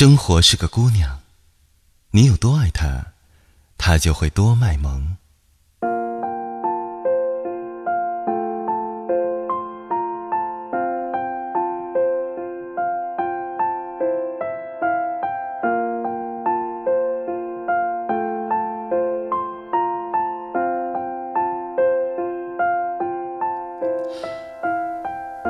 [0.00, 1.18] 生活是个姑娘，
[2.12, 3.06] 你有多爱她，
[3.76, 5.16] 她就会多卖萌。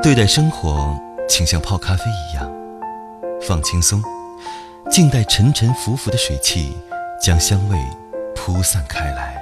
[0.02, 2.50] 对待生活，请像泡咖啡一样，
[3.46, 4.02] 放轻松。
[4.98, 6.76] 静待沉沉浮浮的水汽
[7.22, 7.78] 将香味
[8.34, 9.40] 铺散开来。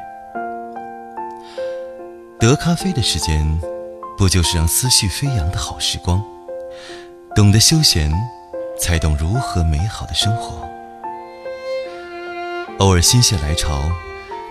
[2.38, 3.58] 得咖啡的时间，
[4.18, 6.22] 不就是让思绪飞扬的好时光？
[7.34, 8.12] 懂得休闲，
[8.78, 10.68] 才懂如何美好的生活。
[12.78, 13.80] 偶尔心血来潮，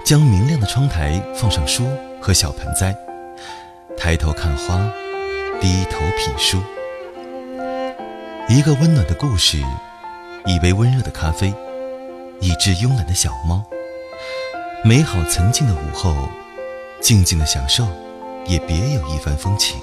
[0.04, 1.88] 将明亮的窗台放上书
[2.20, 2.96] 和小盆栽，
[3.96, 4.92] 抬头看花，
[5.62, 6.60] 低头品书。
[8.50, 9.64] 一个温暖的故事。
[10.46, 11.52] 一杯温热的咖啡，
[12.40, 13.64] 一只慵懒的小猫，
[14.84, 16.30] 美好曾经的午后，
[17.02, 17.88] 静静的享受，
[18.46, 19.80] 也别有一番风情。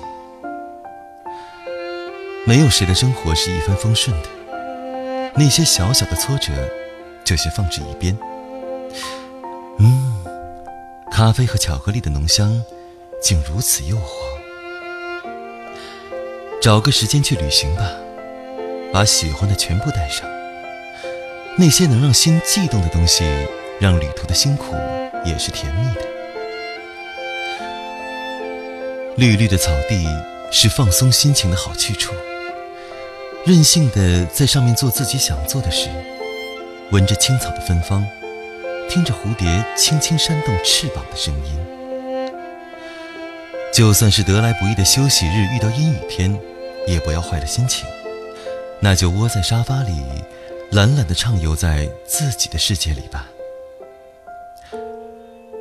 [2.47, 4.29] 没有谁的生活是一帆风顺的，
[5.35, 6.53] 那些小小的挫折，
[7.25, 8.17] 就先放置一边。
[9.81, 10.25] 嗯，
[11.11, 12.63] 咖啡和巧克力的浓香，
[13.21, 14.13] 竟如此诱惑。
[16.61, 17.83] 找个时间去旅行吧，
[18.93, 20.25] 把喜欢的全部带上。
[21.59, 23.25] 那些能让心悸动的东西，
[23.79, 24.75] 让旅途的辛苦
[25.25, 26.01] 也是甜蜜的。
[29.17, 30.07] 绿绿的草地
[30.51, 32.15] 是放松心情的好去处，
[33.45, 35.91] 任性的在上面做自己想做的事，
[36.91, 38.03] 闻着青草的芬芳，
[38.89, 42.33] 听着蝴蝶轻轻扇动翅膀的声音。
[43.75, 46.35] 就算是得来不易的休息日遇到阴雨天，
[46.87, 47.87] 也不要坏了心情，
[48.81, 49.93] 那就窝在沙发里。
[50.73, 53.29] 懒懒的畅游在自己的世界里吧。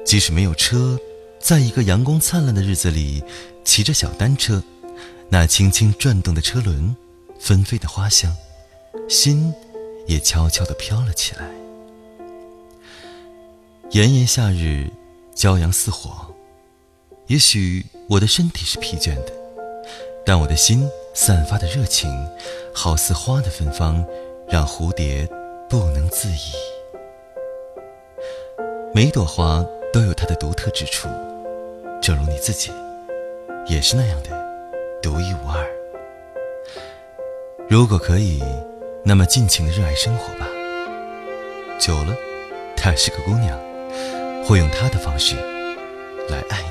[0.05, 0.97] 即使没有车，
[1.37, 3.21] 在一个阳光灿烂的日子里，
[3.65, 4.63] 骑着小单车，
[5.27, 6.95] 那轻轻转动的车轮，
[7.37, 8.33] 纷飞的花香，
[9.09, 9.53] 心
[10.07, 11.45] 也悄悄地飘了起来。
[13.89, 14.89] 炎炎夏日，
[15.35, 16.33] 骄阳似火，
[17.27, 19.33] 也许我的身体是疲倦的，
[20.25, 22.09] 但我的心散发的热情，
[22.73, 24.01] 好似花的芬芳。
[24.51, 25.25] 让蝴蝶
[25.69, 26.51] 不能自已。
[28.93, 31.07] 每朵花都有它的独特之处，
[32.01, 32.69] 正如你自己，
[33.65, 34.29] 也是那样的
[35.01, 35.65] 独一无二。
[37.69, 38.43] 如果可以，
[39.05, 40.45] 那么尽情的热爱生活吧。
[41.79, 42.13] 久了，
[42.75, 43.57] 她是个姑娘，
[44.45, 45.37] 会用她的方式
[46.27, 46.70] 来爱你。